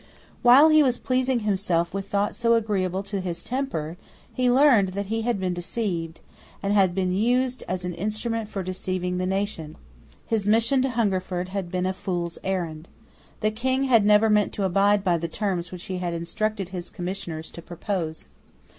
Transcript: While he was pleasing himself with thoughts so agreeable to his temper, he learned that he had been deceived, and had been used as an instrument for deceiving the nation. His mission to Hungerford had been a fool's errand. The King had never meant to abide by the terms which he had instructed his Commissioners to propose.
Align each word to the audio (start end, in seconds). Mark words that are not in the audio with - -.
While 0.41 0.69
he 0.69 0.81
was 0.81 0.97
pleasing 0.97 1.41
himself 1.41 1.93
with 1.93 2.07
thoughts 2.07 2.39
so 2.39 2.55
agreeable 2.55 3.03
to 3.03 3.21
his 3.21 3.43
temper, 3.43 3.97
he 4.33 4.49
learned 4.49 4.93
that 4.93 5.05
he 5.13 5.21
had 5.21 5.39
been 5.39 5.53
deceived, 5.53 6.21
and 6.63 6.73
had 6.73 6.95
been 6.95 7.13
used 7.13 7.63
as 7.67 7.85
an 7.85 7.93
instrument 7.93 8.49
for 8.49 8.63
deceiving 8.63 9.19
the 9.19 9.27
nation. 9.27 9.75
His 10.25 10.47
mission 10.47 10.81
to 10.81 10.89
Hungerford 10.89 11.49
had 11.49 11.69
been 11.69 11.85
a 11.85 11.93
fool's 11.93 12.39
errand. 12.43 12.89
The 13.41 13.51
King 13.51 13.83
had 13.83 14.03
never 14.03 14.27
meant 14.27 14.53
to 14.53 14.63
abide 14.63 15.03
by 15.03 15.19
the 15.19 15.27
terms 15.27 15.71
which 15.71 15.83
he 15.83 15.99
had 15.99 16.15
instructed 16.15 16.69
his 16.69 16.89
Commissioners 16.89 17.51
to 17.51 17.61
propose. 17.61 18.25